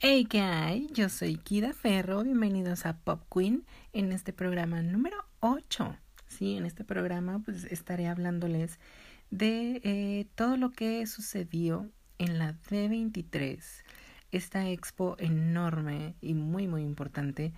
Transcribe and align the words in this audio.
Hey, 0.00 0.26
¿qué 0.26 0.42
hay? 0.42 0.86
Yo 0.92 1.08
soy 1.08 1.38
Kida 1.38 1.72
Ferro. 1.72 2.22
Bienvenidos 2.22 2.86
a 2.86 2.98
Pop 2.98 3.20
Queen 3.34 3.64
en 3.92 4.12
este 4.12 4.32
programa 4.32 4.80
número 4.80 5.16
8. 5.40 5.96
Sí, 6.28 6.56
en 6.56 6.66
este 6.66 6.84
programa 6.84 7.40
pues 7.44 7.64
estaré 7.64 8.06
hablándoles 8.06 8.78
de 9.32 9.80
eh, 9.82 10.28
todo 10.36 10.56
lo 10.56 10.70
que 10.70 11.04
sucedió 11.08 11.90
en 12.18 12.38
la 12.38 12.54
D23, 12.70 13.60
esta 14.30 14.68
expo 14.70 15.16
enorme 15.18 16.14
y 16.20 16.34
muy 16.34 16.68
muy 16.68 16.84
importante 16.84 17.52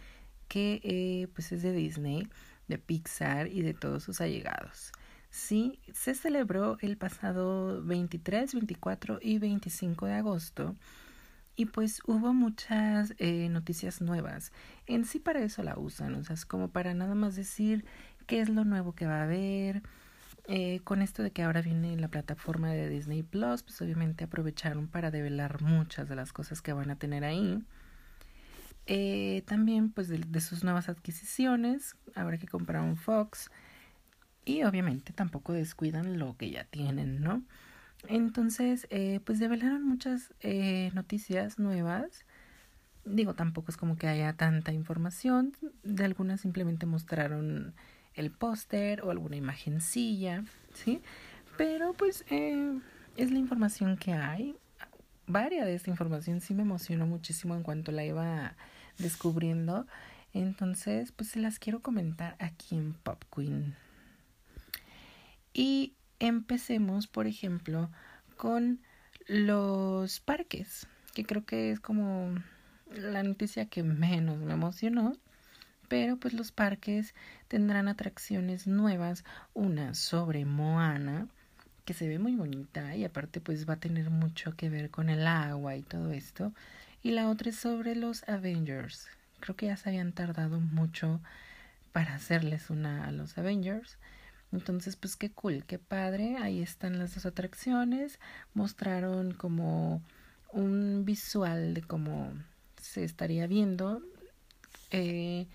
que 0.48 0.80
eh, 0.82 1.28
pues 1.34 1.52
es 1.52 1.62
de 1.62 1.72
Disney, 1.72 2.26
de 2.68 2.78
Pixar 2.78 3.48
y 3.48 3.60
de 3.60 3.74
todos 3.74 4.02
sus 4.02 4.22
allegados. 4.22 4.92
Sí, 5.28 5.78
se 5.92 6.14
celebró 6.14 6.78
el 6.80 6.96
pasado 6.96 7.82
23, 7.84 8.54
24 8.54 9.18
y 9.20 9.38
25 9.38 10.06
de 10.06 10.14
agosto 10.14 10.74
y 11.60 11.66
pues 11.66 12.00
hubo 12.06 12.32
muchas 12.32 13.12
eh, 13.18 13.50
noticias 13.50 14.00
nuevas. 14.00 14.50
En 14.86 15.04
sí 15.04 15.18
para 15.18 15.40
eso 15.40 15.62
la 15.62 15.78
usan, 15.78 16.14
o 16.14 16.24
sea, 16.24 16.32
es 16.32 16.46
como 16.46 16.68
para 16.68 16.94
nada 16.94 17.14
más 17.14 17.36
decir 17.36 17.84
qué 18.26 18.40
es 18.40 18.48
lo 18.48 18.64
nuevo 18.64 18.94
que 18.94 19.04
va 19.04 19.20
a 19.20 19.24
haber. 19.24 19.82
Eh, 20.48 20.80
con 20.84 21.02
esto 21.02 21.22
de 21.22 21.32
que 21.32 21.42
ahora 21.42 21.60
viene 21.60 21.98
la 21.98 22.08
plataforma 22.08 22.70
de 22.70 22.88
Disney 22.88 23.22
Plus, 23.22 23.62
pues 23.62 23.78
obviamente 23.82 24.24
aprovecharon 24.24 24.88
para 24.88 25.10
develar 25.10 25.60
muchas 25.60 26.08
de 26.08 26.16
las 26.16 26.32
cosas 26.32 26.62
que 26.62 26.72
van 26.72 26.90
a 26.90 26.96
tener 26.96 27.24
ahí. 27.24 27.62
Eh, 28.86 29.42
también 29.46 29.90
pues 29.90 30.08
de, 30.08 30.40
sus 30.40 30.64
nuevas 30.64 30.88
adquisiciones, 30.88 31.94
ahora 32.14 32.38
que 32.38 32.48
compraron 32.48 32.96
Fox. 32.96 33.50
Y 34.46 34.62
obviamente 34.62 35.12
tampoco 35.12 35.52
descuidan 35.52 36.18
lo 36.18 36.38
que 36.38 36.50
ya 36.50 36.64
tienen, 36.64 37.20
¿no? 37.20 37.42
Entonces, 38.08 38.86
eh, 38.90 39.20
pues 39.24 39.38
develaron 39.38 39.84
muchas 39.84 40.32
eh, 40.40 40.90
noticias 40.94 41.58
nuevas. 41.58 42.24
Digo, 43.04 43.34
tampoco 43.34 43.70
es 43.70 43.76
como 43.76 43.96
que 43.96 44.08
haya 44.08 44.32
tanta 44.34 44.72
información. 44.72 45.56
De 45.82 46.04
algunas 46.04 46.40
simplemente 46.40 46.86
mostraron 46.86 47.74
el 48.14 48.30
póster 48.30 49.02
o 49.02 49.10
alguna 49.10 49.36
imagencilla, 49.36 50.44
¿sí? 50.74 51.00
Pero 51.56 51.92
pues 51.94 52.24
eh, 52.30 52.78
es 53.16 53.30
la 53.30 53.38
información 53.38 53.96
que 53.96 54.12
hay. 54.12 54.56
Varia 55.26 55.64
de 55.64 55.74
esta 55.74 55.90
información 55.90 56.40
sí 56.40 56.54
me 56.54 56.62
emocionó 56.62 57.06
muchísimo 57.06 57.54
en 57.54 57.62
cuanto 57.62 57.92
la 57.92 58.04
iba 58.04 58.56
descubriendo. 58.98 59.86
Entonces, 60.32 61.12
pues 61.12 61.30
se 61.30 61.40
las 61.40 61.58
quiero 61.58 61.80
comentar 61.80 62.36
aquí 62.38 62.76
en 62.76 62.94
Pop 62.94 63.22
Queen. 63.34 63.76
Y 65.52 65.94
empecemos, 66.20 67.08
por 67.08 67.26
ejemplo, 67.26 67.90
con 68.36 68.80
los 69.26 70.20
parques, 70.20 70.86
que 71.14 71.24
creo 71.24 71.44
que 71.44 71.72
es 71.72 71.80
como 71.80 72.34
la 72.94 73.22
noticia 73.22 73.66
que 73.66 73.82
menos 73.82 74.38
me 74.38 74.52
emocionó. 74.52 75.14
Pero 75.88 76.18
pues 76.18 76.34
los 76.34 76.52
parques 76.52 77.14
tendrán 77.48 77.88
atracciones 77.88 78.68
nuevas, 78.68 79.24
una 79.54 79.94
sobre 79.94 80.44
Moana, 80.44 81.26
que 81.84 81.94
se 81.94 82.06
ve 82.06 82.20
muy 82.20 82.36
bonita 82.36 82.94
y 82.94 83.04
aparte 83.04 83.40
pues 83.40 83.68
va 83.68 83.74
a 83.74 83.80
tener 83.80 84.08
mucho 84.10 84.54
que 84.56 84.70
ver 84.70 84.90
con 84.90 85.10
el 85.10 85.26
agua 85.26 85.74
y 85.74 85.82
todo 85.82 86.12
esto. 86.12 86.52
Y 87.02 87.10
la 87.10 87.28
otra 87.28 87.50
es 87.50 87.56
sobre 87.56 87.96
los 87.96 88.28
Avengers. 88.28 89.08
Creo 89.40 89.56
que 89.56 89.66
ya 89.66 89.76
se 89.76 89.88
habían 89.88 90.12
tardado 90.12 90.60
mucho 90.60 91.20
para 91.92 92.14
hacerles 92.14 92.70
una 92.70 93.06
a 93.06 93.10
los 93.10 93.36
Avengers. 93.36 93.98
Entonces, 94.52 94.96
pues 94.96 95.16
qué 95.16 95.30
cool, 95.30 95.64
qué 95.66 95.78
padre. 95.78 96.36
Ahí 96.38 96.60
están 96.62 96.98
las 96.98 97.14
dos 97.14 97.26
atracciones. 97.26 98.18
Mostraron 98.54 99.32
como 99.32 100.02
un 100.52 101.04
visual 101.04 101.74
de 101.74 101.82
cómo 101.82 102.32
se 102.80 103.04
estaría 103.04 103.46
viendo. 103.46 104.02
Eh, 104.90 105.46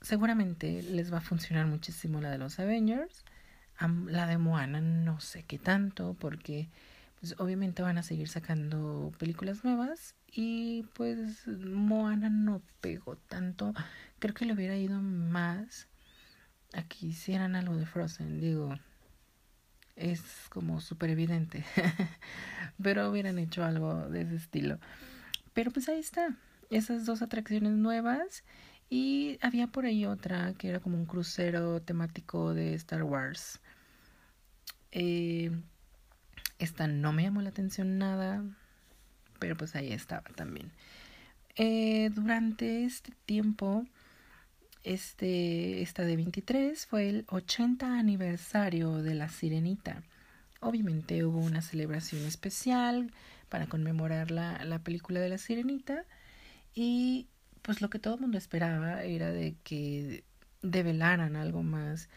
seguramente 0.00 0.82
les 0.82 1.12
va 1.12 1.18
a 1.18 1.22
funcionar 1.22 1.66
muchísimo 1.66 2.20
la 2.20 2.30
de 2.30 2.38
los 2.38 2.58
Avengers. 2.58 3.24
La 4.06 4.26
de 4.26 4.38
Moana 4.38 4.80
no 4.80 5.20
sé 5.20 5.44
qué 5.44 5.58
tanto 5.58 6.14
porque 6.18 6.68
pues 7.20 7.34
obviamente 7.38 7.82
van 7.82 7.98
a 7.98 8.02
seguir 8.02 8.28
sacando 8.28 9.12
películas 9.18 9.64
nuevas 9.64 10.14
y 10.30 10.84
pues 10.94 11.46
Moana 11.46 12.28
no 12.28 12.60
pegó 12.80 13.16
tanto. 13.16 13.74
Creo 14.18 14.34
que 14.34 14.44
le 14.46 14.54
hubiera 14.54 14.76
ido 14.76 15.00
más 15.00 15.86
aquí 16.72 17.08
hicieran 17.08 17.56
algo 17.56 17.76
de 17.76 17.86
Frozen, 17.86 18.40
digo, 18.40 18.78
es 19.96 20.22
como 20.50 20.80
súper 20.80 21.10
evidente, 21.10 21.64
pero 22.82 23.10
hubieran 23.10 23.38
hecho 23.38 23.64
algo 23.64 24.08
de 24.08 24.22
ese 24.22 24.36
estilo. 24.36 24.78
Pero 25.54 25.70
pues 25.70 25.88
ahí 25.88 25.98
está, 25.98 26.36
esas 26.70 27.04
dos 27.04 27.22
atracciones 27.22 27.72
nuevas 27.72 28.44
y 28.90 29.38
había 29.42 29.66
por 29.66 29.84
ahí 29.84 30.06
otra 30.06 30.54
que 30.54 30.68
era 30.68 30.80
como 30.80 30.96
un 30.96 31.06
crucero 31.06 31.82
temático 31.82 32.54
de 32.54 32.74
Star 32.74 33.02
Wars. 33.02 33.60
Eh, 34.92 35.50
esta 36.58 36.86
no 36.86 37.12
me 37.12 37.24
llamó 37.24 37.42
la 37.42 37.50
atención 37.50 37.98
nada, 37.98 38.42
pero 39.38 39.56
pues 39.56 39.74
ahí 39.74 39.92
estaba 39.92 40.28
también. 40.34 40.72
Eh, 41.56 42.10
durante 42.14 42.84
este 42.84 43.12
tiempo 43.26 43.84
este, 44.88 45.82
esta 45.82 46.02
de 46.04 46.16
23 46.16 46.86
fue 46.86 47.10
el 47.10 47.24
80 47.28 47.98
aniversario 47.98 49.02
de 49.02 49.14
La 49.14 49.28
Sirenita. 49.28 50.02
Obviamente 50.60 51.24
hubo 51.24 51.40
una 51.40 51.60
celebración 51.60 52.24
especial 52.24 53.12
para 53.50 53.66
conmemorar 53.66 54.30
la, 54.30 54.64
la 54.64 54.78
película 54.78 55.20
de 55.20 55.28
La 55.28 55.36
Sirenita 55.36 56.06
y 56.74 57.28
pues 57.60 57.82
lo 57.82 57.90
que 57.90 57.98
todo 57.98 58.14
el 58.14 58.20
mundo 58.22 58.38
esperaba 58.38 59.04
era 59.04 59.30
de 59.30 59.56
que 59.62 60.24
develaran 60.62 61.36
algo 61.36 61.62
más, 61.62 62.08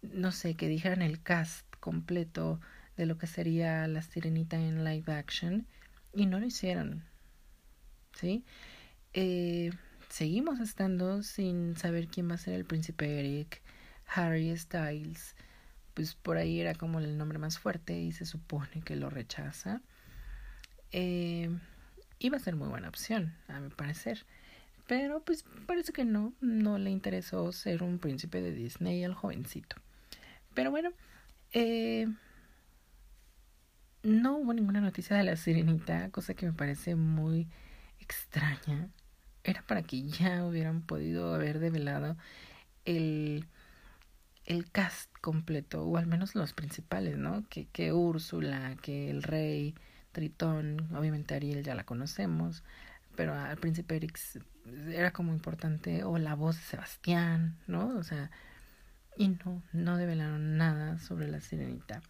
no 0.00 0.30
sé, 0.30 0.54
que 0.54 0.68
dijeran 0.68 1.02
el 1.02 1.20
cast 1.20 1.66
completo 1.80 2.60
de 2.96 3.06
lo 3.06 3.18
que 3.18 3.26
sería 3.26 3.88
La 3.88 4.02
Sirenita 4.02 4.56
en 4.56 4.84
live 4.84 5.12
action 5.12 5.66
y 6.14 6.26
no 6.26 6.38
lo 6.38 6.46
hicieron. 6.46 7.02
¿Sí? 8.14 8.44
Eh, 9.14 9.72
seguimos 10.10 10.60
estando 10.60 11.22
sin 11.22 11.76
saber 11.76 12.08
quién 12.08 12.28
va 12.28 12.34
a 12.34 12.38
ser 12.38 12.54
el 12.54 12.64
príncipe 12.64 13.20
Eric, 13.20 13.62
Harry 14.06 14.54
Styles, 14.56 15.36
pues 15.94 16.14
por 16.14 16.36
ahí 16.36 16.60
era 16.60 16.74
como 16.74 16.98
el 16.98 17.16
nombre 17.16 17.38
más 17.38 17.58
fuerte 17.58 17.98
y 17.98 18.12
se 18.12 18.26
supone 18.26 18.82
que 18.84 18.96
lo 18.96 19.08
rechaza. 19.08 19.80
Eh, 20.92 21.48
iba 22.18 22.36
a 22.36 22.40
ser 22.40 22.56
muy 22.56 22.68
buena 22.68 22.88
opción, 22.88 23.34
a 23.48 23.60
mi 23.60 23.70
parecer. 23.70 24.26
Pero 24.88 25.22
pues 25.22 25.44
parece 25.66 25.92
que 25.92 26.04
no, 26.04 26.34
no 26.40 26.76
le 26.76 26.90
interesó 26.90 27.52
ser 27.52 27.84
un 27.84 28.00
príncipe 28.00 28.42
de 28.42 28.52
Disney 28.52 29.04
al 29.04 29.14
jovencito. 29.14 29.76
Pero 30.54 30.72
bueno, 30.72 30.90
eh, 31.52 32.08
no 34.02 34.38
hubo 34.38 34.52
ninguna 34.52 34.80
noticia 34.80 35.16
de 35.16 35.22
la 35.22 35.36
sirenita, 35.36 36.10
cosa 36.10 36.34
que 36.34 36.46
me 36.46 36.52
parece 36.52 36.96
muy 36.96 37.46
extraña 38.00 38.88
era 39.44 39.62
para 39.62 39.82
que 39.82 40.02
ya 40.02 40.44
hubieran 40.46 40.82
podido 40.82 41.34
haber 41.34 41.58
develado 41.58 42.16
el, 42.84 43.46
el 44.44 44.70
cast 44.70 45.10
completo, 45.20 45.84
o 45.84 45.96
al 45.96 46.06
menos 46.06 46.34
los 46.34 46.52
principales, 46.52 47.16
¿no? 47.16 47.44
Que, 47.48 47.66
que 47.66 47.92
Úrsula, 47.92 48.76
que 48.82 49.10
el 49.10 49.22
rey, 49.22 49.74
Tritón, 50.12 50.88
obviamente 50.94 51.34
Ariel 51.34 51.62
ya 51.62 51.74
la 51.74 51.84
conocemos, 51.84 52.64
pero 53.16 53.34
al 53.34 53.56
príncipe 53.58 53.96
Erix 53.96 54.38
era 54.88 55.12
como 55.12 55.32
importante, 55.32 56.04
o 56.04 56.18
la 56.18 56.34
voz 56.34 56.56
de 56.56 56.62
Sebastián, 56.62 57.58
¿no? 57.66 57.96
O 57.96 58.02
sea, 58.02 58.30
y 59.16 59.28
no, 59.28 59.62
no 59.72 59.96
develaron 59.96 60.56
nada 60.56 60.98
sobre 60.98 61.28
la 61.28 61.40
sirenita 61.40 62.02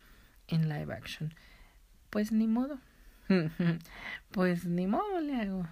en 0.48 0.68
live 0.68 0.94
action. 0.94 1.34
Pues 2.10 2.32
ni 2.32 2.46
modo. 2.46 2.78
pues 4.32 4.64
ni 4.64 4.86
modo 4.86 5.20
le 5.20 5.36
hago. 5.36 5.66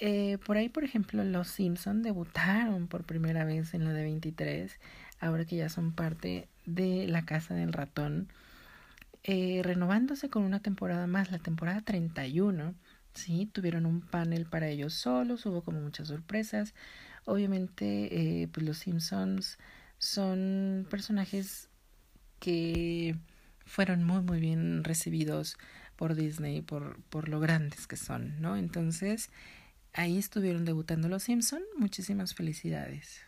Eh, 0.00 0.38
por 0.44 0.56
ahí, 0.56 0.68
por 0.68 0.84
ejemplo, 0.84 1.22
los 1.24 1.48
Simpson 1.48 2.02
debutaron 2.02 2.88
por 2.88 3.04
primera 3.04 3.44
vez 3.44 3.74
en 3.74 3.84
la 3.84 3.92
de 3.92 4.02
23, 4.02 4.78
ahora 5.20 5.44
que 5.44 5.56
ya 5.56 5.68
son 5.68 5.92
parte 5.92 6.48
de 6.66 7.06
la 7.06 7.24
Casa 7.24 7.54
del 7.54 7.72
Ratón, 7.72 8.28
eh, 9.22 9.62
renovándose 9.64 10.28
con 10.28 10.42
una 10.42 10.60
temporada 10.60 11.06
más, 11.06 11.30
la 11.30 11.38
temporada 11.38 11.80
31. 11.80 12.74
Sí, 13.14 13.48
tuvieron 13.52 13.86
un 13.86 14.00
panel 14.00 14.46
para 14.46 14.68
ellos 14.68 14.94
solos, 14.94 15.46
hubo 15.46 15.62
como 15.62 15.80
muchas 15.80 16.08
sorpresas. 16.08 16.74
Obviamente, 17.24 18.42
eh, 18.42 18.48
pues 18.48 18.66
los 18.66 18.78
Simpsons 18.78 19.58
son 19.98 20.86
personajes 20.90 21.68
que 22.40 23.16
fueron 23.64 24.04
muy 24.04 24.20
muy 24.22 24.40
bien 24.40 24.84
recibidos 24.84 25.56
por 25.96 26.14
Disney 26.14 26.60
por, 26.62 27.00
por 27.04 27.28
lo 27.28 27.40
grandes 27.40 27.86
que 27.86 27.96
son, 27.96 28.40
¿no? 28.40 28.56
Entonces, 28.56 29.30
Ahí 29.96 30.18
estuvieron 30.18 30.64
debutando 30.64 31.08
los 31.08 31.22
Simpson. 31.22 31.62
Muchísimas 31.76 32.34
felicidades. 32.34 33.20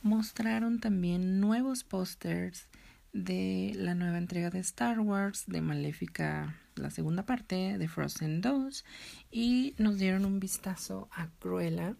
Mostraron 0.00 0.80
también 0.80 1.38
nuevos 1.38 1.84
pósters 1.84 2.66
de 3.12 3.72
la 3.74 3.94
nueva 3.94 4.16
entrega 4.16 4.48
de 4.48 4.58
Star 4.60 5.00
Wars, 5.00 5.44
de 5.46 5.60
Maléfica, 5.60 6.56
la 6.76 6.88
segunda 6.88 7.24
parte, 7.24 7.76
de 7.76 7.88
Frozen 7.88 8.40
2, 8.40 8.86
y 9.30 9.74
nos 9.76 9.98
dieron 9.98 10.24
un 10.24 10.40
vistazo 10.40 11.10
a 11.12 11.28
Cruella, 11.40 11.94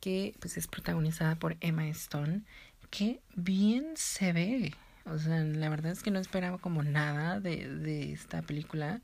que 0.00 0.34
pues 0.40 0.56
es 0.56 0.66
protagonizada 0.66 1.36
por 1.36 1.56
Emma 1.60 1.86
Stone, 1.86 2.42
que 2.90 3.22
bien 3.36 3.92
se 3.94 4.32
ve. 4.32 4.74
O 5.04 5.18
sea, 5.18 5.44
la 5.44 5.68
verdad 5.68 5.92
es 5.92 6.02
que 6.02 6.10
no 6.10 6.18
esperaba 6.18 6.58
como 6.58 6.82
nada 6.82 7.38
de, 7.38 7.68
de 7.68 8.12
esta 8.12 8.42
película. 8.42 9.02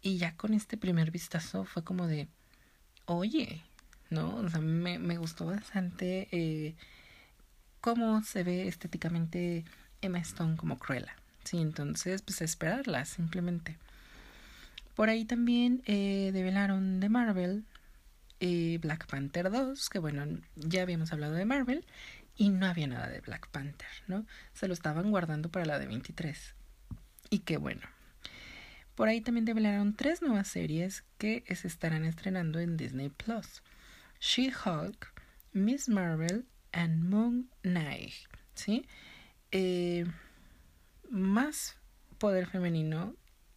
Y 0.00 0.18
ya 0.18 0.36
con 0.36 0.54
este 0.54 0.76
primer 0.76 1.10
vistazo 1.10 1.64
fue 1.64 1.82
como 1.82 2.06
de, 2.06 2.28
oye, 3.06 3.62
¿no? 4.10 4.36
O 4.36 4.48
sea, 4.48 4.60
me, 4.60 4.98
me 4.98 5.16
gustó 5.16 5.46
bastante 5.46 6.28
eh, 6.32 6.74
cómo 7.80 8.22
se 8.22 8.44
ve 8.44 8.68
estéticamente 8.68 9.64
Emma 10.00 10.18
Stone 10.18 10.56
como 10.56 10.78
Cruella. 10.78 11.16
Sí, 11.44 11.58
entonces, 11.58 12.22
pues 12.22 12.40
esperarla, 12.42 13.04
simplemente. 13.04 13.76
Por 14.94 15.08
ahí 15.08 15.24
también 15.24 15.82
eh, 15.86 16.30
develaron 16.32 17.00
de 17.00 17.08
Marvel 17.08 17.64
eh, 18.40 18.78
Black 18.80 19.06
Panther 19.06 19.50
2, 19.50 19.88
que 19.88 19.98
bueno, 19.98 20.26
ya 20.56 20.82
habíamos 20.82 21.12
hablado 21.12 21.34
de 21.34 21.44
Marvel 21.44 21.84
y 22.36 22.50
no 22.50 22.66
había 22.66 22.86
nada 22.86 23.08
de 23.08 23.20
Black 23.20 23.48
Panther, 23.48 23.88
¿no? 24.06 24.26
Se 24.52 24.68
lo 24.68 24.74
estaban 24.74 25.10
guardando 25.10 25.48
para 25.48 25.64
la 25.64 25.78
de 25.78 25.86
23. 25.86 26.54
Y 27.30 27.40
qué 27.40 27.56
bueno. 27.56 27.82
Por 28.94 29.08
ahí 29.08 29.20
también 29.20 29.44
develaron 29.44 29.94
tres 29.94 30.22
nuevas 30.22 30.48
series 30.48 31.04
que 31.18 31.44
se 31.54 31.66
estarán 31.66 32.04
estrenando 32.04 32.58
en 32.58 32.76
Disney 32.76 33.08
Plus. 33.08 33.62
She-Hulk, 34.20 35.12
Miss 35.52 35.88
Marvel 35.88 36.46
and 36.72 37.02
Moon 37.02 37.50
Knight, 37.62 38.12
¿sí? 38.54 38.86
Eh, 39.50 40.04
más 41.10 41.76
poder 42.18 42.46
femenino, 42.46 43.14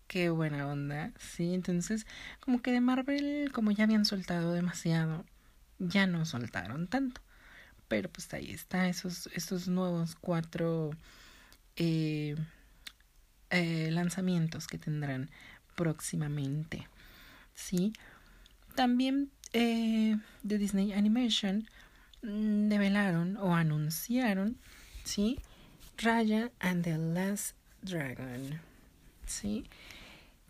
qué 0.07 0.29
buena 0.29 0.67
onda, 0.67 1.11
¿sí? 1.19 1.53
Entonces, 1.53 2.05
como 2.39 2.61
que 2.61 2.71
de 2.71 2.81
Marvel, 2.81 3.51
como 3.53 3.71
ya 3.71 3.83
habían 3.83 4.05
soltado 4.05 4.53
demasiado, 4.53 5.25
ya 5.79 6.07
no 6.07 6.25
soltaron 6.25 6.87
tanto. 6.87 7.21
Pero 7.87 8.09
pues 8.09 8.33
ahí 8.33 8.51
está, 8.51 8.87
esos, 8.89 9.67
nuevos 9.67 10.15
cuatro 10.15 10.91
eh, 11.75 12.35
eh, 13.55 13.89
lanzamientos 13.91 14.67
que 14.67 14.77
tendrán 14.77 15.29
próximamente, 15.75 16.87
¿sí? 17.53 17.93
También 18.75 19.31
eh, 19.53 20.17
de 20.43 20.57
Disney 20.57 20.91
Animation 20.91 21.67
mm, 22.21 22.67
develaron 22.67 23.37
o 23.37 23.55
anunciaron, 23.55 24.57
¿sí? 25.05 25.39
Raya 25.97 26.51
and 26.59 26.83
the 26.83 26.97
Last 26.97 27.55
Dragon, 27.81 28.59
¿sí? 29.25 29.63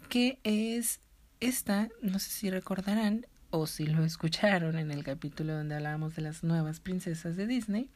Que 0.10 0.40
es 0.44 1.00
esta, 1.40 1.90
no 2.02 2.18
sé 2.18 2.32
si 2.32 2.50
recordarán 2.50 3.28
o 3.52 3.68
si 3.68 3.86
lo 3.86 4.04
escucharon 4.06 4.80
en 4.80 4.90
el 4.90 5.04
capítulo 5.04 5.54
donde 5.54 5.76
hablábamos 5.76 6.16
de 6.16 6.24
las 6.24 6.44
nuevas 6.44 6.80
princesas 6.80 7.36
de 7.36 7.46
Disney, 7.46 7.90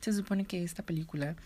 se 0.00 0.12
supone 0.12 0.44
que 0.44 0.62
esta 0.62 0.82
película 0.82 1.36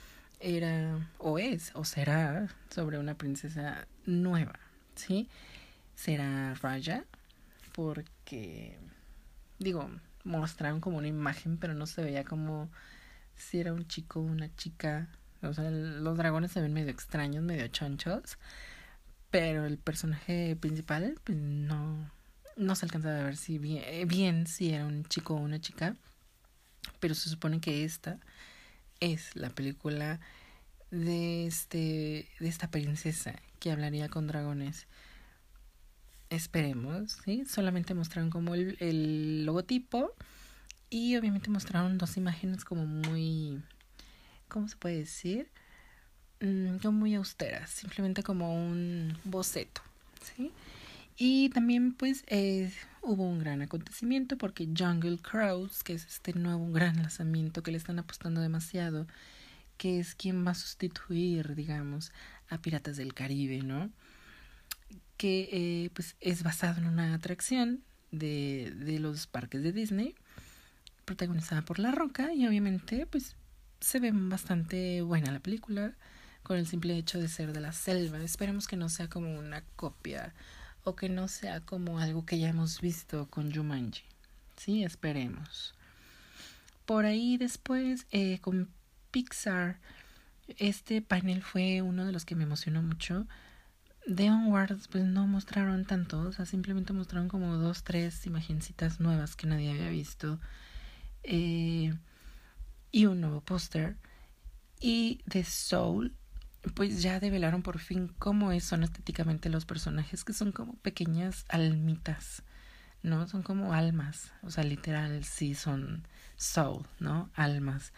era 0.46 1.10
o 1.18 1.38
es 1.40 1.72
o 1.74 1.84
será 1.84 2.48
sobre 2.70 2.98
una 2.98 3.14
princesa 3.14 3.88
nueva, 4.04 4.60
¿sí? 4.94 5.28
Será 5.96 6.54
Raya 6.54 7.04
porque 7.72 8.78
digo, 9.58 9.90
mostraron 10.22 10.80
como 10.80 10.98
una 10.98 11.08
imagen, 11.08 11.58
pero 11.58 11.74
no 11.74 11.86
se 11.86 12.02
veía 12.02 12.24
como 12.24 12.70
si 13.34 13.58
era 13.58 13.72
un 13.72 13.88
chico 13.88 14.20
o 14.20 14.22
una 14.22 14.54
chica. 14.54 15.08
O 15.42 15.52
sea, 15.52 15.68
los 15.70 16.16
dragones 16.16 16.52
se 16.52 16.60
ven 16.60 16.72
medio 16.72 16.90
extraños, 16.90 17.42
medio 17.42 17.66
chonchos. 17.68 18.38
Pero 19.30 19.66
el 19.66 19.78
personaje 19.78 20.56
principal, 20.56 21.18
pues 21.24 21.36
no, 21.36 22.10
no 22.56 22.74
se 22.76 22.86
alcanzaba 22.86 23.20
a 23.20 23.24
ver 23.24 23.36
si 23.36 23.58
bien, 23.58 24.06
bien 24.06 24.46
si 24.46 24.72
era 24.72 24.86
un 24.86 25.04
chico 25.04 25.34
o 25.34 25.38
una 25.38 25.60
chica. 25.60 25.96
Pero 27.00 27.14
se 27.14 27.28
supone 27.28 27.60
que 27.60 27.84
esta 27.84 28.18
es 29.00 29.34
la 29.36 29.50
película 29.50 30.20
de 30.90 31.46
este 31.46 32.28
de 32.38 32.48
esta 32.48 32.70
princesa 32.70 33.34
que 33.58 33.72
hablaría 33.72 34.08
con 34.08 34.26
dragones 34.26 34.86
esperemos, 36.30 37.18
¿sí? 37.24 37.44
Solamente 37.46 37.94
mostraron 37.94 38.30
como 38.30 38.54
el, 38.54 38.76
el 38.80 39.44
logotipo 39.46 40.12
y 40.90 41.16
obviamente 41.16 41.50
mostraron 41.50 41.98
dos 41.98 42.16
imágenes 42.16 42.64
como 42.64 42.86
muy, 42.86 43.62
¿cómo 44.48 44.68
se 44.68 44.76
puede 44.76 44.98
decir? 44.98 45.48
Mm, 46.40 46.78
como 46.78 46.98
muy 46.98 47.14
austeras, 47.14 47.70
simplemente 47.70 48.22
como 48.22 48.54
un 48.54 49.18
boceto, 49.24 49.82
¿sí? 50.22 50.52
Y 51.16 51.48
también 51.50 51.92
pues 51.94 52.24
eh, 52.26 52.72
hubo 53.02 53.28
un 53.28 53.38
gran 53.38 53.62
acontecimiento 53.62 54.36
porque 54.36 54.68
Jungle 54.76 55.18
Cruise, 55.18 55.82
que 55.82 55.94
es 55.94 56.06
este 56.06 56.32
nuevo 56.34 56.70
gran 56.72 56.96
lanzamiento 56.96 57.62
que 57.62 57.70
le 57.70 57.78
están 57.78 57.98
apostando 57.98 58.40
demasiado, 58.40 59.06
que 59.78 60.00
es 60.00 60.14
quien 60.14 60.46
va 60.46 60.52
a 60.52 60.54
sustituir, 60.54 61.54
digamos, 61.54 62.12
a 62.48 62.58
Piratas 62.58 62.96
del 62.96 63.14
Caribe, 63.14 63.62
¿no? 63.62 63.90
que 65.16 65.48
eh, 65.52 65.90
pues 65.94 66.16
es 66.20 66.42
basado 66.42 66.78
en 66.78 66.86
una 66.86 67.14
atracción 67.14 67.82
de, 68.10 68.72
de 68.76 68.98
los 68.98 69.26
parques 69.26 69.62
de 69.62 69.72
Disney, 69.72 70.14
protagonizada 71.04 71.62
por 71.62 71.78
La 71.78 71.92
Roca 71.92 72.32
y 72.34 72.46
obviamente 72.46 73.06
pues 73.06 73.36
se 73.80 74.00
ve 74.00 74.10
bastante 74.12 75.02
buena 75.02 75.30
la 75.32 75.40
película 75.40 75.94
con 76.42 76.58
el 76.58 76.66
simple 76.66 76.96
hecho 76.96 77.18
de 77.18 77.28
ser 77.28 77.52
de 77.52 77.60
la 77.60 77.72
selva. 77.72 78.18
Esperemos 78.18 78.66
que 78.66 78.76
no 78.76 78.88
sea 78.88 79.08
como 79.08 79.36
una 79.38 79.62
copia 79.76 80.34
o 80.86 80.94
que 80.94 81.08
no 81.08 81.28
sea 81.28 81.60
como 81.60 81.98
algo 81.98 82.24
que 82.24 82.38
ya 82.38 82.48
hemos 82.48 82.80
visto 82.80 83.26
con 83.28 83.52
Jumanji. 83.52 84.04
Sí, 84.56 84.84
esperemos. 84.84 85.74
Por 86.86 87.04
ahí 87.04 87.36
después 87.36 88.06
eh, 88.12 88.38
con 88.40 88.68
Pixar, 89.10 89.78
este 90.58 91.02
panel 91.02 91.42
fue 91.42 91.82
uno 91.82 92.06
de 92.06 92.12
los 92.12 92.24
que 92.24 92.36
me 92.36 92.44
emocionó 92.44 92.82
mucho 92.82 93.26
de 94.06 94.30
Onwards 94.30 94.86
pues 94.86 95.04
no 95.04 95.26
mostraron 95.26 95.84
tanto, 95.84 96.20
o 96.20 96.32
sea, 96.32 96.46
simplemente 96.46 96.92
mostraron 96.92 97.28
como 97.28 97.56
dos, 97.56 97.82
tres 97.82 98.24
imagencitas 98.26 99.00
nuevas 99.00 99.34
que 99.34 99.48
nadie 99.48 99.70
había 99.70 99.88
visto 99.90 100.38
eh, 101.24 101.92
y 102.92 103.06
un 103.06 103.20
nuevo 103.20 103.40
póster. 103.40 103.96
Y 104.78 105.22
de 105.26 105.42
Soul, 105.42 106.14
pues 106.74 107.02
ya 107.02 107.20
develaron 107.20 107.62
por 107.62 107.78
fin 107.78 108.12
cómo 108.18 108.58
son 108.60 108.82
estéticamente 108.82 109.48
los 109.48 109.64
personajes, 109.64 110.24
que 110.24 110.32
son 110.32 110.52
como 110.52 110.74
pequeñas 110.76 111.44
almitas, 111.48 112.42
¿no? 113.02 113.26
Son 113.28 113.42
como 113.42 113.72
almas, 113.72 114.32
o 114.42 114.50
sea, 114.50 114.64
literal, 114.64 115.24
sí 115.24 115.54
son 115.54 116.06
soul, 116.36 116.86
¿no? 116.98 117.30
Almas. 117.34 117.92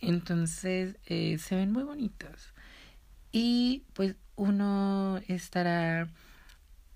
Entonces, 0.00 0.96
eh, 1.06 1.38
se 1.38 1.56
ven 1.56 1.72
muy 1.72 1.82
bonitos. 1.82 2.52
Y 3.32 3.84
pues 3.94 4.16
uno 4.36 5.20
estará 5.26 6.08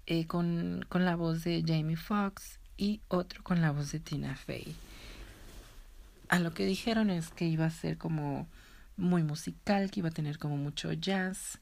eh, 0.06 0.26
con, 0.26 0.84
con 0.88 1.04
la 1.04 1.16
voz 1.16 1.44
de 1.44 1.64
Jamie 1.66 1.96
Foxx 1.96 2.58
y 2.76 3.00
otro 3.08 3.42
con 3.42 3.60
la 3.60 3.72
voz 3.72 3.92
de 3.92 4.00
Tina 4.00 4.36
Fey. 4.36 4.74
A 6.28 6.38
lo 6.38 6.52
que 6.54 6.66
dijeron 6.66 7.10
es 7.10 7.30
que 7.30 7.46
iba 7.46 7.66
a 7.66 7.70
ser 7.70 7.98
como 7.98 8.46
muy 8.98 9.22
musical, 9.22 9.90
que 9.90 10.00
iba 10.00 10.10
a 10.10 10.12
tener 10.12 10.38
como 10.38 10.56
mucho 10.56 10.92
jazz. 10.92 11.58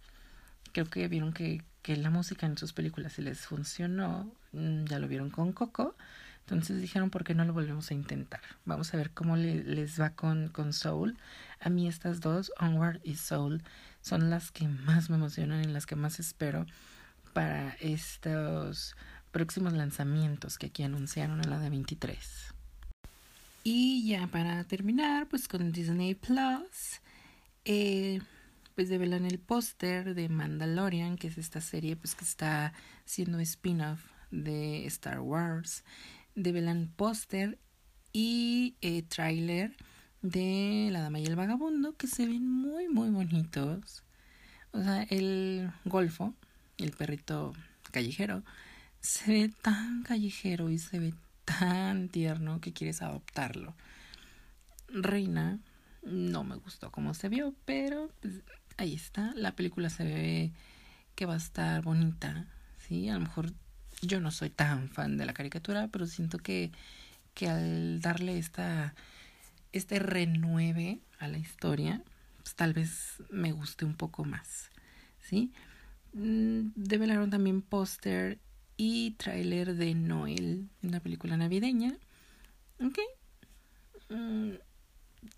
Creo 0.73 0.87
que 0.87 1.07
vieron 1.07 1.33
que, 1.33 1.63
que 1.83 1.97
la 1.97 2.11
música 2.11 2.47
en 2.47 2.59
sus 2.59 2.73
películas 2.73 3.13
se 3.13 3.23
les 3.23 3.41
funcionó. 3.47 4.33
Mm, 4.53 4.87
ya 4.87 4.99
lo 4.99 5.07
vieron 5.07 5.31
con 5.31 5.53
Coco. 5.53 5.95
Entonces 6.41 6.81
dijeron, 6.81 7.11
¿por 7.11 7.25
qué 7.25 7.35
no 7.35 7.45
lo 7.45 7.53
volvemos 7.53 7.91
a 7.91 7.95
intentar? 7.95 8.41
Vamos 8.65 8.95
a 8.95 8.97
ver 8.97 9.11
cómo 9.11 9.37
le, 9.37 9.65
les 9.65 10.01
va 10.01 10.11
con, 10.11 10.49
con 10.49 10.73
Soul. 10.73 11.17
A 11.61 11.71
mí 11.71 11.89
estas 11.89 12.21
dos, 12.21 12.53
Onward 12.61 13.01
y 13.05 13.17
Soul, 13.17 13.63
son 14.01 14.31
las 14.31 14.53
que 14.53 14.67
más 14.69 15.11
me 15.11 15.17
emocionan 15.17 15.63
y 15.63 15.73
las 15.73 15.87
que 15.87 15.97
más 15.97 16.21
espero 16.21 16.67
para 17.33 17.75
estos 17.81 18.97
próximos 19.31 19.75
lanzamientos 19.75 20.57
que 20.57 20.67
aquí 20.67 20.85
anunciaron 20.85 21.43
en 21.43 21.51
la 21.51 21.59
de 21.59 21.69
23. 21.69 22.55
Y 23.65 24.07
ya 24.07 24.29
para 24.29 24.63
terminar, 24.65 25.27
pues 25.27 25.49
con 25.49 25.73
Disney 25.73 26.15
Plus, 26.15 27.01
eh, 27.67 28.21
pues 28.77 28.89
develan 28.89 29.27
el 29.27 29.39
póster 29.39 30.15
de 30.15 30.29
Mandalorian, 30.29 31.17
que 31.17 31.27
es 31.27 31.37
esta 31.37 31.61
serie 31.61 31.97
pues 31.97 32.15
que 32.15 32.25
está 32.25 32.73
siendo 33.05 33.41
spin-off 33.41 34.01
de 34.31 34.87
Star 34.87 35.21
Wars. 35.21 35.85
Develan 36.37 36.93
póster 36.95 37.59
y 38.13 38.77
eh, 38.83 39.03
tráiler 39.03 39.77
de 40.23 40.91
La 40.93 41.01
Dama 41.01 41.19
y 41.19 41.27
el 41.27 41.35
Vagabundo 41.35 41.97
que 41.97 42.07
se 42.07 42.27
ven 42.27 42.49
muy 42.49 42.89
muy 42.89 43.11
bonitos. 43.11 44.05
O 44.71 44.83
sea, 44.83 45.03
el 45.11 45.73
golfo, 45.85 46.35
el 46.79 46.93
perrito 46.93 47.53
callejero, 47.91 48.45
se 49.01 49.33
ve 49.33 49.53
tan 49.63 50.05
callejero 50.05 50.71
y 50.71 50.79
se 50.79 51.01
ve 51.01 51.15
tan 51.45 52.09
tierno 52.11 52.61
que 52.61 52.73
quieres 52.73 53.03
adoptarlo. 53.03 53.75
Reina 54.89 55.59
no 56.07 56.45
me 56.45 56.57
gustó 56.57 56.91
cómo 56.91 57.15
se 57.15 57.29
vio, 57.29 57.55
pero 57.65 58.11
pues, 58.21 58.43
ahí 58.77 58.95
está. 58.95 59.33
La 59.35 59.53
película 59.53 59.91
se 59.91 60.05
ve 60.05 60.53
que 61.15 61.27
va 61.27 61.35
a 61.35 61.39
estar 61.39 61.83
bonita, 61.83 62.47
¿sí? 62.79 63.09
A 63.09 63.15
lo 63.15 63.21
mejor 63.21 63.53
yo 64.03 64.21
no 64.21 64.31
soy 64.31 64.51
tan 64.51 64.89
fan 64.89 65.17
de 65.17 65.27
la 65.27 65.35
caricatura, 65.35 65.89
pero 65.89 66.07
siento 66.07 66.39
que, 66.39 66.71
que 67.35 67.49
al 67.49 68.01
darle 68.01 68.39
esta, 68.39 68.95
este 69.73 69.99
renueve 69.99 71.01
a 71.19 71.29
la 71.29 71.39
historia, 71.39 72.03
pues 72.43 72.55
tal 72.55 72.73
vez 72.73 73.23
me 73.31 73.53
guste 73.53 73.85
un 73.85 73.95
poco 73.95 74.25
más, 74.25 74.71
¿sí? 75.21 75.53
Mm, 76.13 76.73
develaron 76.77 77.31
también 77.31 77.63
póster 77.63 78.39
y 78.77 79.13
tráiler 79.13 79.75
de 79.75 79.95
Noel, 79.95 80.69
una 80.83 81.01
película 81.01 81.37
navideña. 81.37 81.97
Ok. 82.81 82.99
Mm, 84.11 84.53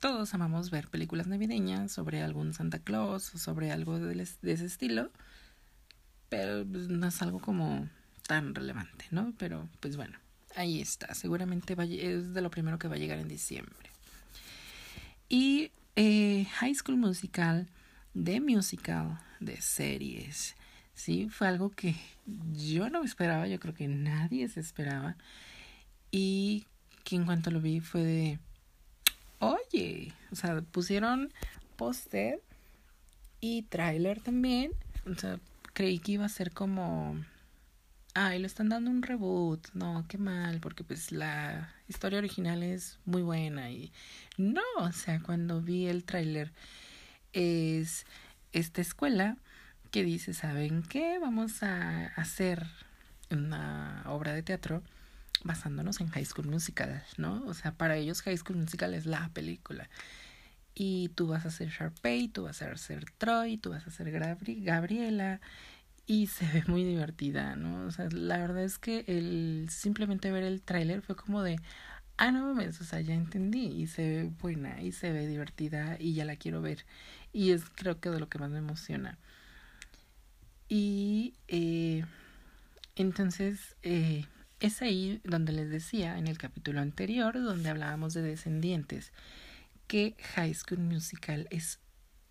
todos 0.01 0.35
amamos 0.35 0.71
ver 0.71 0.89
películas 0.89 1.27
navideñas 1.27 1.93
sobre 1.93 2.23
algún 2.23 2.55
Santa 2.55 2.79
Claus 2.79 3.35
o 3.35 3.39
sobre 3.39 3.71
algo 3.71 3.99
de, 3.99 4.21
ese 4.23 4.65
estilo, 4.65 5.11
pero 6.29 6.65
pues, 6.67 6.89
no 6.89 7.07
es 7.07 7.23
algo 7.23 7.41
como 7.41 7.89
tan 8.27 8.55
relevante, 8.55 9.07
¿no? 9.11 9.33
Pero 9.39 9.69
pues 9.81 9.97
bueno, 9.97 10.19
ahí 10.55 10.81
está. 10.81 11.15
Seguramente 11.15 11.75
va, 11.75 11.85
es 11.85 12.35
de 12.35 12.41
lo 12.41 12.51
primero 12.51 12.79
que 12.79 12.89
va 12.89 12.97
a 12.97 12.99
llegar 12.99 13.19
en 13.19 13.29
diciembre. 13.29 13.91
Y 15.29 15.71
eh, 15.97 16.47
High 16.59 16.75
School 16.75 16.97
Musical, 16.97 17.69
de 18.15 18.41
musical, 18.41 19.19
de 19.41 19.61
series, 19.61 20.55
¿sí? 20.95 21.29
Fue 21.29 21.49
algo 21.49 21.71
que 21.71 21.95
yo 22.53 22.91
no 22.91 23.03
esperaba, 23.05 23.47
yo 23.47 23.59
creo 23.61 23.75
que 23.75 23.89
nadie 23.89 24.49
se 24.49 24.61
esperaba. 24.61 25.17
Y 26.11 26.67
que 27.05 27.17
en 27.17 27.25
cuanto 27.25 27.51
lo 27.51 27.61
vi 27.61 27.81
fue 27.81 28.03
de, 28.03 28.39
o 30.33 30.37
sea, 30.37 30.61
pusieron 30.61 31.33
póster 31.77 32.41
y 33.41 33.63
tráiler 33.63 34.21
también. 34.21 34.73
O 35.11 35.15
sea, 35.15 35.39
creí 35.73 35.99
que 35.99 36.13
iba 36.13 36.25
a 36.25 36.29
ser 36.29 36.53
como, 36.53 37.17
ay, 38.15 38.39
le 38.39 38.47
están 38.47 38.69
dando 38.69 38.91
un 38.91 39.03
reboot. 39.03 39.69
No, 39.75 40.05
qué 40.09 40.19
mal, 40.19 40.61
porque 40.61 40.85
pues 40.85 41.13
la 41.13 41.73
historia 41.89 42.19
original 42.19 42.63
es 42.63 42.99
muy 43.05 43.23
buena 43.23 43.71
y 43.71 43.93
no, 44.37 44.63
o 44.79 44.93
sea, 44.93 45.21
cuando 45.21 45.61
vi 45.61 45.87
el 45.87 46.05
tráiler 46.05 46.53
es 47.33 48.07
esta 48.53 48.81
escuela 48.81 49.37
que 49.91 50.05
dice, 50.05 50.35
¿saben 50.35 50.83
qué? 50.83 51.19
Vamos 51.19 51.63
a 51.63 52.07
hacer 52.17 52.67
una 53.31 54.03
obra 54.07 54.33
de 54.33 54.43
teatro 54.43 54.83
basándonos 55.45 56.01
en 56.01 56.09
High 56.09 56.25
School 56.25 56.49
Musical, 56.49 57.03
¿no? 57.17 57.45
O 57.47 57.55
sea, 57.55 57.73
para 57.73 57.97
ellos 57.97 58.23
High 58.23 58.39
School 58.39 58.59
Musical 58.59 58.95
es 58.95 59.07
la 59.07 59.29
película. 59.31 59.89
Y 60.75 61.09
tú 61.11 61.29
vas 61.29 61.45
a 61.47 61.51
ser 61.51 61.71
Sharpay, 61.71 62.29
tú 62.29 62.45
vas 62.45 62.63
a 62.63 62.77
ser 62.77 63.05
Troy, 63.19 63.57
tú 63.59 63.71
vas 63.71 63.87
a 63.87 63.91
ser 63.91 64.11
Gabriela. 64.11 65.41
Y 66.07 66.29
se 66.29 66.47
ve 66.47 66.65
muy 66.69 66.85
divertida, 66.85 67.57
¿no? 67.57 67.87
O 67.87 67.91
sea, 67.91 68.09
la 68.11 68.39
verdad 68.39 68.63
es 68.65 68.79
que 68.79 69.05
el 69.09 69.67
simplemente 69.71 70.31
ver 70.31 70.45
el 70.45 70.63
tráiler 70.63 71.03
fue 71.03 71.17
como 71.17 71.43
de, 71.43 71.59
ah, 72.17 72.31
no 72.31 72.47
mames, 72.47 72.81
o 72.81 72.85
sea, 72.85 73.01
ya 73.01 73.15
entendí. 73.15 73.67
Y 73.67 73.87
se 73.89 74.03
ve 74.03 74.33
buena, 74.41 74.83
y 74.83 74.93
se 74.93 75.13
ve 75.13 75.27
divertida, 75.27 75.97
y 75.99 76.15
ya 76.15 76.25
la 76.25 76.37
quiero 76.37 76.63
ver. 76.63 76.87
Y 77.33 77.51
es 77.53 77.65
creo 77.75 78.01
que 78.01 78.11
de 78.11 78.21
lo 78.21 78.29
que 78.29 78.39
más 78.39 78.51
me 78.51 78.59
emociona. 78.59 79.19
Y 80.69 81.35
eh, 81.49 82.05
entonces 82.97 83.77
eh, 83.83 84.27
es 84.61 84.83
ahí 84.83 85.21
donde 85.25 85.53
les 85.53 85.71
decía 85.71 86.19
en 86.19 86.27
el 86.27 86.39
capítulo 86.39 86.81
anterior, 86.81 87.35
donde 87.35 87.69
hablábamos 87.69 88.15
de 88.15 88.23
descendientes, 88.23 89.13
que 89.87 90.17
High 90.35 90.55
School 90.55 90.81
Musical 90.81 91.47
es 91.51 91.79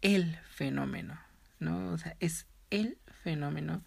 el 0.02 0.38
fenómeno, 0.52 1.20
¿no? 1.60 1.92
O 1.92 1.98
sea, 1.98 2.16
es 2.20 2.46
el 2.70 2.98
fenómeno 3.24 3.84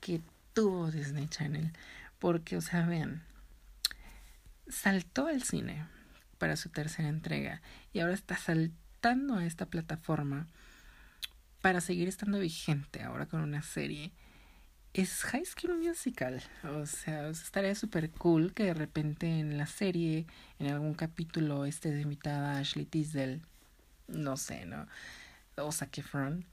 que 0.00 0.20
tuvo 0.52 0.90
Disney 0.90 1.26
Channel. 1.28 1.72
Porque, 2.18 2.56
o 2.56 2.60
sea, 2.60 2.86
vean, 2.86 3.22
saltó 4.68 5.26
al 5.26 5.42
cine 5.42 5.86
para 6.38 6.56
su 6.56 6.70
tercera 6.70 7.08
entrega 7.08 7.60
y 7.92 8.00
ahora 8.00 8.14
está 8.14 8.36
saltando 8.36 9.36
a 9.36 9.44
esta 9.44 9.66
plataforma 9.66 10.46
para 11.60 11.80
seguir 11.80 12.08
estando 12.08 12.38
vigente 12.38 13.02
ahora 13.02 13.26
con 13.26 13.40
una 13.40 13.62
serie 13.62 14.12
es 14.94 15.24
High 15.24 15.44
School 15.44 15.76
Musical. 15.78 16.40
O 16.62 16.86
sea, 16.86 17.28
estaría 17.28 17.74
súper 17.74 18.10
cool 18.12 18.54
que 18.54 18.64
de 18.64 18.74
repente 18.74 19.26
en 19.40 19.58
la 19.58 19.66
serie, 19.66 20.26
en 20.60 20.68
algún 20.68 20.94
capítulo, 20.94 21.66
esté 21.66 21.90
de 21.90 22.02
invitada 22.02 22.58
Ashley 22.58 22.86
Tisdale. 22.86 23.40
No 24.06 24.36
sé, 24.36 24.66
¿no? 24.66 24.86
O 25.56 25.72
Zac 25.72 25.98
Efron. 25.98 26.46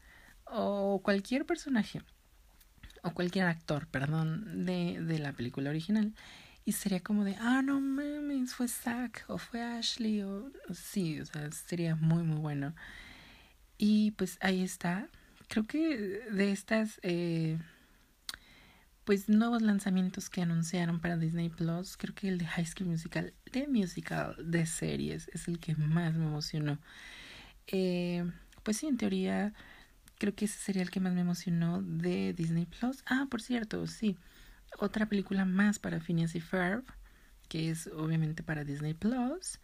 O 0.46 1.02
cualquier 1.04 1.46
personaje. 1.46 2.02
O 3.04 3.12
cualquier 3.12 3.46
actor, 3.46 3.88
perdón, 3.88 4.66
de, 4.66 5.00
de 5.02 5.20
la 5.20 5.34
película 5.34 5.70
original. 5.70 6.14
Y 6.66 6.72
sería 6.74 7.02
como 7.02 7.24
de, 7.24 7.36
ah, 7.40 7.62
no 7.62 7.80
mames, 7.80 8.56
fue 8.56 8.68
Zac 8.68 9.24
o 9.28 9.38
fue 9.38 9.62
Ashley. 9.62 10.24
O, 10.24 10.52
sí, 10.74 11.22
o 11.22 11.26
sea, 11.28 11.52
sería 11.52 11.96
muy, 11.96 12.24
muy 12.24 12.40
bueno. 12.40 12.74
Y 13.78 14.12
pues 14.12 14.40
ahí 14.42 14.64
está. 14.64 15.10
Creo 15.48 15.66
que 15.66 15.98
de 16.32 16.52
estas, 16.52 17.00
eh, 17.04 17.60
pues 19.12 19.28
nuevos 19.28 19.62
lanzamientos 19.62 20.30
que 20.30 20.42
anunciaron 20.42 21.02
para 21.02 21.18
Disney 21.18 21.50
Plus, 21.50 21.98
creo 21.98 22.16
que 22.16 22.30
el 22.30 22.38
de 22.38 22.46
High 22.46 22.66
School 22.66 22.88
Musical, 22.88 23.34
de 23.52 23.68
musical, 23.68 24.38
de 24.42 24.66
series, 24.66 25.28
es 25.34 25.50
el 25.50 25.60
que 25.60 25.76
más 25.76 26.14
me 26.14 26.24
emocionó. 26.24 26.80
Eh, 27.68 28.24
pues 28.64 28.78
sí, 28.78 28.88
en 28.88 28.96
teoría, 28.96 29.54
creo 30.18 30.34
que 30.34 30.46
ese 30.46 30.58
sería 30.58 30.82
el 30.82 30.92
que 30.92 31.02
más 31.02 31.14
me 31.14 31.20
emocionó 31.20 31.82
de 31.82 32.32
Disney 32.32 32.66
Plus. 32.66 33.04
Ah, 33.06 33.28
por 33.30 33.42
cierto, 33.42 33.86
sí. 33.86 34.16
Otra 34.80 35.08
película 35.08 35.44
más 35.44 35.78
para 35.78 36.00
Phineas 36.00 36.34
y 36.36 36.40
Ferb, 36.40 36.86
que 37.50 37.70
es 37.70 37.88
obviamente 37.88 38.44
para 38.44 38.64
Disney 38.64 38.94
Plus. 38.94 39.60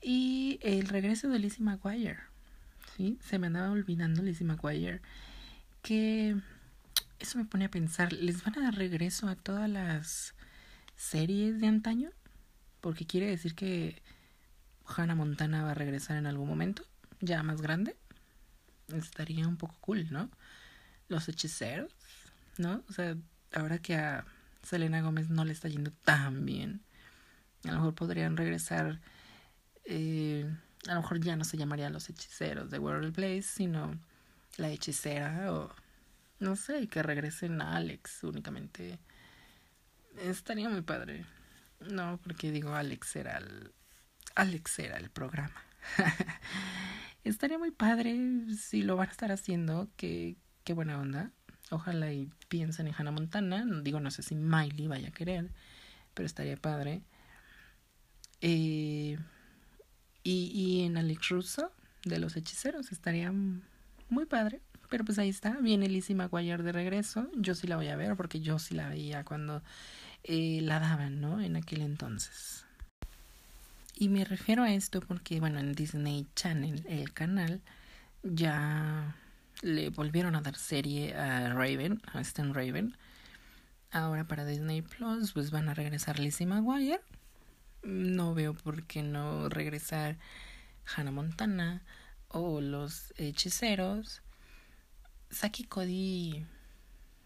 Y 0.00 0.58
el 0.62 0.88
regreso 0.88 1.28
de 1.28 1.38
Lizzie 1.38 1.62
McGuire 1.62 2.20
¿sí? 2.96 3.18
Se 3.20 3.38
me 3.38 3.48
andaba 3.48 3.72
olvidando 3.72 4.22
Lizzie 4.22 4.46
McGuire. 4.46 5.02
Que 5.82 6.40
eso 7.18 7.38
me 7.38 7.44
pone 7.44 7.66
a 7.66 7.70
pensar, 7.70 8.12
¿les 8.12 8.44
van 8.44 8.58
a 8.58 8.62
dar 8.62 8.74
regreso 8.74 9.28
a 9.28 9.36
todas 9.36 9.68
las 9.68 10.34
series 10.96 11.60
de 11.60 11.66
antaño? 11.66 12.10
Porque 12.80 13.06
quiere 13.06 13.26
decir 13.26 13.54
que 13.54 14.02
Hannah 14.86 15.14
Montana 15.14 15.64
va 15.64 15.72
a 15.72 15.74
regresar 15.74 16.16
en 16.16 16.26
algún 16.26 16.48
momento, 16.48 16.84
ya 17.20 17.42
más 17.42 17.60
grande. 17.60 17.96
Estaría 18.88 19.48
un 19.48 19.56
poco 19.56 19.76
cool, 19.80 20.06
¿no? 20.10 20.30
Los 21.08 21.28
hechiceros, 21.28 21.92
¿no? 22.58 22.84
O 22.88 22.92
sea, 22.92 23.16
ahora 23.52 23.78
que 23.78 23.96
a 23.96 24.24
Selena 24.62 25.00
Gómez 25.00 25.28
no 25.28 25.44
le 25.44 25.52
está 25.52 25.68
yendo 25.68 25.90
tan 26.04 26.44
bien, 26.44 26.82
a 27.64 27.68
lo 27.68 27.74
mejor 27.78 27.94
podrían 27.94 28.36
regresar 28.36 29.00
eh, 29.86 30.44
a 30.88 30.94
lo 30.94 31.00
mejor 31.00 31.20
ya 31.20 31.36
no 31.36 31.44
se 31.44 31.56
llamarían 31.56 31.92
los 31.92 32.08
hechiceros 32.10 32.70
de 32.70 32.78
World 32.78 33.14
Place, 33.14 33.42
sino 33.42 33.98
la 34.56 34.68
hechicera 34.68 35.52
o 35.52 35.70
no 36.38 36.56
sé, 36.56 36.88
que 36.88 37.02
regresen 37.02 37.60
a 37.60 37.76
Alex 37.76 38.24
únicamente. 38.24 38.98
Estaría 40.18 40.68
muy 40.68 40.82
padre. 40.82 41.24
No, 41.80 42.18
porque 42.22 42.50
digo 42.50 42.74
Alex 42.74 43.16
era 43.16 43.38
el 43.38 43.72
Alex 44.34 44.78
era 44.78 44.98
el 44.98 45.10
programa. 45.10 45.62
Estaría 47.24 47.58
muy 47.58 47.70
padre 47.70 48.16
si 48.56 48.82
lo 48.82 48.96
van 48.96 49.08
a 49.08 49.10
estar 49.10 49.32
haciendo, 49.32 49.88
que 49.96 50.36
qué 50.64 50.74
buena 50.74 51.00
onda. 51.00 51.32
Ojalá 51.70 52.12
y 52.12 52.30
piensen 52.48 52.86
en 52.86 52.94
Hannah 52.96 53.10
Montana. 53.10 53.64
Digo, 53.82 53.98
no 53.98 54.10
sé 54.10 54.22
si 54.22 54.36
Miley 54.36 54.86
vaya 54.86 55.08
a 55.08 55.12
querer, 55.12 55.50
pero 56.14 56.26
estaría 56.26 56.56
padre. 56.56 57.02
Eh, 58.40 59.18
y, 60.22 60.50
y 60.52 60.84
en 60.84 60.96
Alex 60.98 61.28
Russo, 61.30 61.72
de 62.04 62.18
los 62.18 62.36
hechiceros, 62.36 62.92
estaría 62.92 63.32
muy 64.08 64.26
padre. 64.26 64.60
Pero 64.88 65.04
pues 65.04 65.18
ahí 65.18 65.28
está, 65.28 65.56
viene 65.60 65.88
Lizzie 65.88 66.14
McGuire 66.14 66.62
de 66.62 66.72
regreso. 66.72 67.28
Yo 67.36 67.54
sí 67.54 67.66
la 67.66 67.76
voy 67.76 67.88
a 67.88 67.96
ver 67.96 68.16
porque 68.16 68.40
yo 68.40 68.58
sí 68.58 68.74
la 68.74 68.88
veía 68.88 69.24
cuando 69.24 69.62
eh, 70.24 70.60
la 70.62 70.80
daban, 70.80 71.20
¿no? 71.20 71.40
En 71.40 71.56
aquel 71.56 71.82
entonces. 71.82 72.64
Y 73.94 74.08
me 74.08 74.24
refiero 74.24 74.62
a 74.62 74.72
esto 74.72 75.00
porque, 75.00 75.40
bueno, 75.40 75.58
en 75.58 75.72
Disney 75.72 76.26
Channel, 76.34 76.84
el 76.88 77.12
canal, 77.12 77.62
ya 78.22 79.16
le 79.62 79.90
volvieron 79.90 80.36
a 80.36 80.42
dar 80.42 80.56
serie 80.56 81.14
a 81.14 81.52
Raven, 81.54 82.02
a 82.12 82.20
Stan 82.20 82.52
Raven. 82.52 82.96
Ahora 83.90 84.24
para 84.24 84.44
Disney 84.44 84.82
Plus, 84.82 85.32
pues 85.32 85.50
van 85.50 85.68
a 85.68 85.74
regresar 85.74 86.18
Lizzie 86.18 86.46
McGuire 86.46 87.00
no 87.86 88.34
veo 88.34 88.54
por 88.54 88.84
qué 88.84 89.02
no 89.02 89.48
regresar 89.48 90.18
Hannah 90.84 91.12
Montana 91.12 91.82
o 92.28 92.60
los 92.60 93.14
hechiceros. 93.16 94.22
Saki 95.30 95.64
Cody 95.64 96.44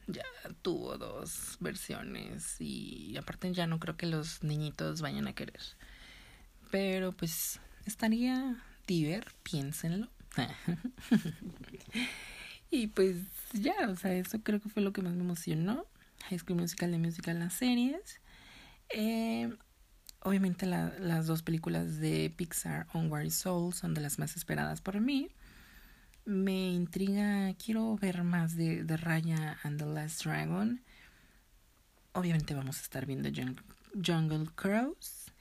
ya 0.07 0.25
tuvo 0.63 0.99
dos 0.99 1.57
versiones 1.61 2.61
y 2.61 3.17
aparte 3.17 3.53
ya 3.53 3.67
no 3.67 3.79
creo 3.79 3.97
que 3.97 4.07
los 4.07 4.43
niñitos 4.43 5.01
vayan 5.01 5.29
a 5.29 5.35
querer. 5.35 5.61
Pero 6.71 7.13
pues 7.13 7.61
estaría 7.87 8.63
diver, 8.87 9.27
piénsenlo. 9.43 10.09
Y 12.71 12.87
pues 12.87 13.17
ya, 13.53 13.75
o 13.89 13.97
sea, 13.97 14.15
eso 14.15 14.41
creo 14.43 14.61
que 14.61 14.69
fue 14.69 14.83
lo 14.83 14.93
que 14.93 15.03
más 15.03 15.15
me 15.15 15.25
emocionó. 15.25 15.87
High 16.29 16.39
School 16.39 16.61
Musical 16.61 16.93
de 16.93 16.99
Musical, 16.99 17.39
las 17.39 17.55
series. 17.55 18.21
Eh, 18.91 19.53
obviamente 20.21 20.67
la, 20.67 20.95
las 21.01 21.27
dos 21.27 21.43
películas 21.43 21.99
de 21.99 22.33
Pixar, 22.37 22.87
Onward 22.93 23.31
Soul, 23.31 23.75
son 23.75 23.95
de 23.95 24.01
las 24.01 24.21
más 24.21 24.37
esperadas 24.37 24.81
por 24.81 25.01
mí. 25.01 25.31
Me 26.31 26.71
intriga, 26.71 27.53
quiero 27.55 27.97
ver 27.97 28.23
más 28.23 28.55
de, 28.55 28.85
de 28.85 28.97
Raya 28.97 29.59
and 29.65 29.81
the 29.81 29.85
Last 29.85 30.23
Dragon. 30.23 30.81
Obviamente 32.13 32.55
vamos 32.55 32.79
a 32.79 32.83
estar 32.83 33.05
viendo 33.05 33.29
Jungle, 33.31 34.47
Cruise. 34.55 35.33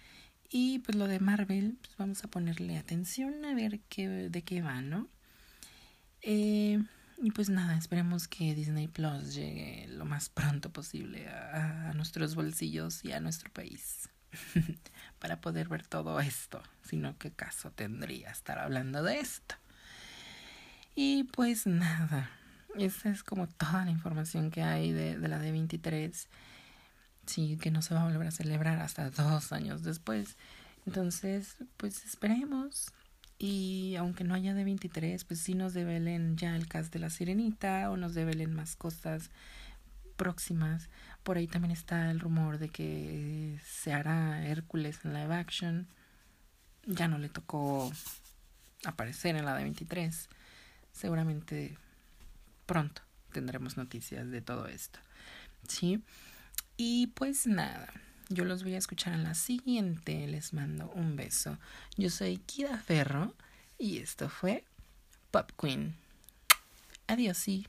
Y 0.50 0.80
pues 0.80 0.98
lo 0.98 1.08
de 1.08 1.20
Marvel, 1.20 1.78
pues 1.80 1.96
vamos 2.00 2.24
a 2.24 2.28
ponerle 2.28 2.76
atención 2.76 3.46
a 3.46 3.54
ver 3.54 3.82
qué, 3.82 4.08
de 4.08 4.42
qué 4.42 4.64
va, 4.64 4.82
¿no? 4.82 5.08
Eh, 6.24 6.84
y 7.22 7.30
pues 7.30 7.50
nada, 7.50 7.78
esperemos 7.78 8.28
que 8.28 8.56
Disney 8.56 8.88
Plus 8.88 9.36
llegue 9.36 9.86
lo 9.90 10.06
más 10.06 10.30
pronto 10.30 10.72
posible 10.74 11.28
a, 11.30 11.92
a 11.92 11.94
nuestros 11.94 12.34
bolsillos 12.34 13.06
y 13.06 13.12
a 13.12 13.20
nuestro 13.20 13.54
país 13.54 14.10
para 15.20 15.40
poder 15.40 15.70
ver 15.70 15.86
todo 15.86 16.20
esto. 16.20 16.64
Sino 16.82 17.16
qué 17.20 17.30
caso 17.30 17.70
tendría 17.70 18.32
estar 18.32 18.58
hablando 18.58 19.04
de 19.04 19.20
esto. 19.20 19.54
Y 20.96 21.26
pues 21.26 21.66
nada, 21.66 22.30
esa 22.76 23.10
es 23.10 23.24
como 23.24 23.48
toda 23.48 23.86
la 23.86 23.92
información 23.92 24.52
que 24.52 24.62
hay 24.62 24.92
de, 24.92 25.18
de 25.18 25.28
la 25.28 25.42
D23. 25.42 26.28
Sí, 27.26 27.58
que 27.62 27.72
no 27.72 27.82
se 27.82 27.94
va 27.94 28.02
a 28.02 28.06
volver 28.06 28.28
a 28.28 28.32
celebrar 28.32 28.80
hasta 28.80 29.10
dos 29.10 29.52
años 29.52 29.84
después. 29.84 30.36
Entonces, 30.86 31.58
pues 31.78 32.04
esperemos. 32.06 32.92
Y 33.38 33.96
aunque 33.98 34.26
no 34.26 34.34
haya 34.34 34.54
de 34.54 34.66
23, 34.66 35.24
pues 35.24 35.40
sí 35.40 35.54
nos 35.54 35.74
develen 35.74 36.36
ya 36.36 36.56
el 36.56 36.68
cast 36.68 36.92
de 36.92 37.00
la 37.00 37.10
sirenita 37.10 37.90
o 37.90 37.96
nos 37.96 38.14
develen 38.14 38.54
más 38.54 38.76
cosas 38.76 39.32
próximas. 40.18 40.90
Por 41.24 41.38
ahí 41.38 41.48
también 41.48 41.72
está 41.72 42.12
el 42.12 42.20
rumor 42.20 42.58
de 42.58 42.70
que 42.70 43.58
se 43.64 43.94
hará 43.94 44.46
Hércules 44.46 45.00
en 45.06 45.14
live 45.14 45.34
action. 45.34 45.88
Ya 46.86 47.08
no 47.08 47.18
le 47.18 47.30
tocó 47.30 47.92
aparecer 48.84 49.38
en 49.38 49.46
la 49.46 49.56
de 49.56 49.64
23. 49.64 50.28
Seguramente 51.00 51.78
pronto 52.66 53.02
tendremos 53.32 53.78
noticias 53.78 54.30
de 54.30 54.42
todo 54.42 54.68
esto. 54.68 55.00
¿Sí? 55.66 56.04
Y 56.76 57.08
pues 57.08 57.48
nada. 57.48 57.88
Yo 58.28 58.44
los 58.44 58.64
voy 58.64 58.74
a 58.74 58.80
escuchar 58.80 59.14
en 59.14 59.24
la 59.24 59.34
siguiente. 59.34 60.28
Les 60.28 60.52
mando 60.52 60.92
un 60.96 61.16
beso. 61.16 61.58
Yo 61.96 62.10
soy 62.10 62.40
Kida 62.40 62.78
Ferro 62.80 63.34
y 63.78 64.00
esto 64.00 64.28
fue 64.28 64.66
Pop 65.32 65.52
Queen. 65.58 65.96
Adiós, 67.08 67.38
sí. 67.38 67.66